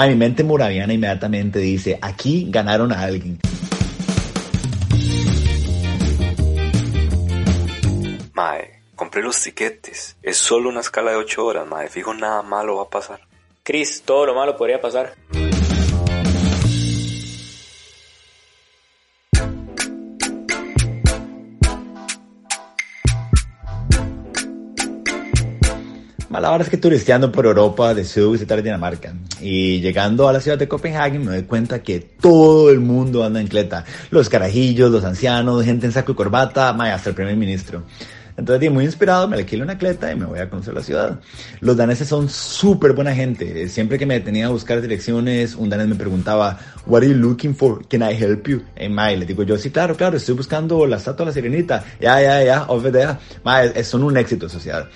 [0.00, 3.38] Ma, mi mente moraviana inmediatamente dice, aquí ganaron a alguien.
[8.32, 10.16] Mae, compré los tiquetes.
[10.22, 11.90] Es solo una escala de 8 horas, mae.
[11.90, 13.20] Fijo, nada malo va a pasar.
[13.62, 15.12] Chris, todo lo malo podría pasar.
[26.30, 30.40] La verdad es que turisteando por Europa, de Zug y Dinamarca, y llegando a la
[30.40, 33.84] ciudad de Copenhague me doy cuenta que todo el mundo anda en cleta.
[34.10, 37.82] Los carajillos, los ancianos, gente en saco y corbata, hasta el primer ministro.
[38.36, 41.20] Entonces, muy inspirado, me alquilo una cleta y me voy a conocer la ciudad.
[41.60, 43.68] Los daneses son súper buena gente.
[43.68, 47.56] Siempre que me detenía a buscar direcciones, un danés me preguntaba, What are you looking
[47.56, 47.86] for?
[47.88, 48.62] Can I help you?
[48.76, 51.84] En Mae, le digo yo, sí, claro, claro, estoy buscando la estatua de la sirenita.
[52.00, 53.18] Ya, ya, ya, over there.
[53.44, 54.88] Mae, son un éxito de sociedad.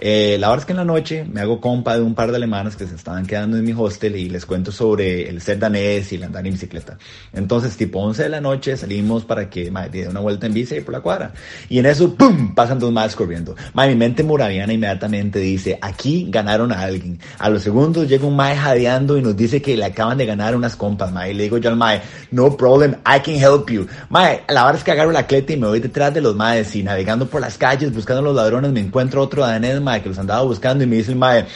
[0.00, 2.36] Eh, la verdad es que en la noche me hago compa de un par de
[2.36, 6.12] alemanes que se estaban quedando en mi hostel y les cuento sobre el ser danés
[6.12, 6.98] y el andar en bicicleta.
[7.32, 10.80] Entonces, tipo 11 de la noche salimos para que me dé una vuelta en bici
[10.80, 11.32] por la cuadra.
[11.68, 12.54] Y en eso, ¡pum!
[12.54, 13.54] Pasan dos más corriendo.
[13.74, 17.18] mi mente moraviana inmediatamente dice, aquí ganaron a alguien.
[17.38, 20.54] A los segundos llega un mae jadeando y nos dice que le acaban de ganar
[20.56, 21.32] unas compas, mae.
[21.32, 23.86] Y le digo yo al mae, no problem, I can help you.
[24.10, 26.74] Mae, la verdad es que agarro la cleta y me voy detrás de los maes
[26.76, 30.18] y navegando por las calles buscando a los ladrones me encuentro otro danés, que los
[30.18, 31.46] andaba buscando y me dice el mae,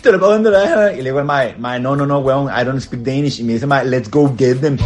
[0.00, 0.54] ¿te lo vender?
[0.54, 0.94] Eh?
[0.94, 3.40] Y le digo al mae, mae, no, no, no, weón, I don't speak Danish.
[3.40, 4.78] Y me dice mae, let's go get them.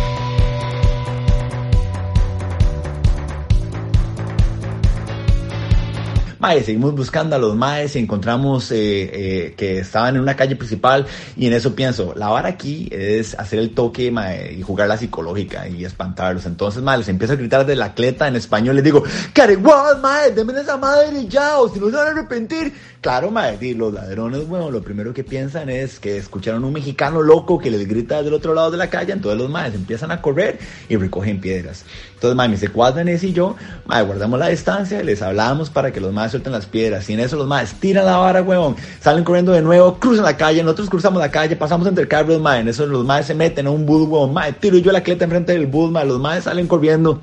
[6.54, 11.06] Seguimos buscando a los maes y encontramos eh, eh, que estaban en una calle principal
[11.36, 14.12] y en eso pienso, la vara aquí es hacer el toque
[14.56, 16.46] y jugar la psicológica y espantarlos.
[16.46, 19.02] Entonces, mae, les empiezo a gritar de la cleta en español, les digo,
[19.32, 22.72] Careguas, mae, denme esa madre ya, o si no se van a arrepentir.
[23.00, 27.22] Claro, mae, y los ladrones, bueno, lo primero que piensan es que escucharon un mexicano
[27.22, 30.22] loco que les grita del otro lado de la calle, entonces los maes empiezan a
[30.22, 30.58] correr
[30.88, 31.84] y recogen piedras.
[32.14, 33.56] Entonces, mae, mis secuaces y yo,
[33.86, 37.08] mae, guardamos la distancia, les hablamos para que los maes suelten las piedras.
[37.08, 40.36] Y en eso los maes tiran la vara, huevón, salen corriendo de nuevo, cruzan la
[40.36, 43.66] calle, nosotros cruzamos la calle, pasamos entre carros, mae, en eso los maes se meten
[43.66, 46.44] a un bus, huevón, mae, tiro yo la cleta enfrente del bus, mae, los maes
[46.44, 47.20] salen corriendo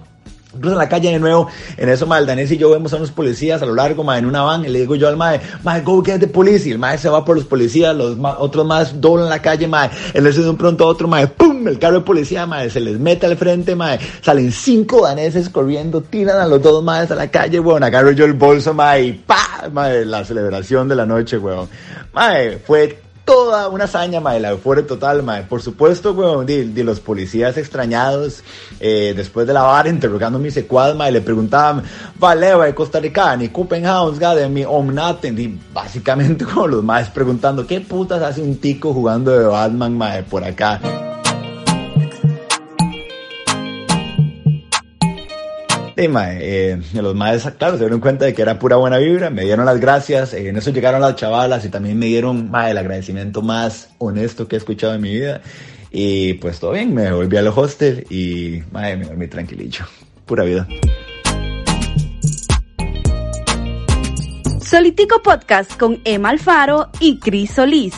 [0.54, 1.48] en la calle de nuevo,
[1.78, 4.20] en eso, mae, el danés y yo vemos a unos policías a lo largo, mae,
[4.20, 6.72] en una van, y le digo yo al mae, mae, go get the police, y
[6.72, 10.26] el mae se va por los policías, los otros más doblan la calle, mae, en
[10.26, 11.28] eso de un pronto otro, mae,
[11.70, 16.02] el carro de policía, mae, se les mete al frente, mae, salen cinco daneses corriendo,
[16.02, 19.14] tiran a los dos maes a la calle, weón, agarro yo el bolso, mae, y
[19.14, 21.70] pa, mae, la celebración de la noche, weón,
[22.14, 25.44] mae, fue toda una hazaña, mae, la euforia total, mae.
[25.44, 28.44] Por supuesto, weón, de, los policías extrañados,
[28.80, 31.84] eh, después de la vara, interrogando a mi secuaz, mae, le preguntaban,
[32.20, 37.66] vale, de Costa Rica, ni Copenhagen, de mi Omnaten, y básicamente como los maes preguntando,
[37.66, 40.80] ¿qué putas hace un tico jugando de Batman, mae, por acá?
[45.96, 49.44] Y eh, los maestros, claro, se dieron cuenta de que era pura buena vibra, me
[49.44, 53.42] dieron las gracias, eh, en eso llegaron las chavalas y también me dieron el agradecimiento
[53.42, 55.42] más honesto que he escuchado en mi vida.
[55.92, 59.86] Y pues todo bien, me volví al hostel y me dormí tranquilillo.
[60.26, 60.68] Pura vida.
[64.62, 67.94] Solitico Podcast con Emma Alfaro y Cris Solís.